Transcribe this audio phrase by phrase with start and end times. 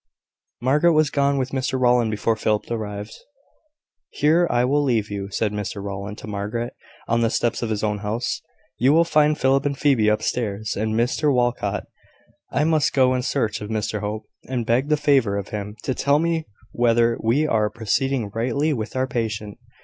[0.63, 3.13] Margaret was gone with Mr Rowland before Philip arrived.
[4.09, 6.73] "Here I will leave you," said Mr Rowland to Margaret,
[7.07, 8.41] on the steps of his own house.
[8.79, 11.85] "You will find Philip and Phoebe upstairs, and Mr Walcot.
[12.51, 15.93] I must go in search of Mr Hope, and beg the favour of him to
[15.93, 19.59] tell me whether we are proceeding rightly with our patient.